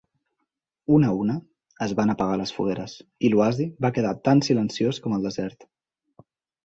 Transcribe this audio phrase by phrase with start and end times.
[0.95, 1.35] Una a una,
[1.87, 2.97] es van apagar les fogueres
[3.29, 5.69] i l'oasi va quedar tan silenciós com el desert.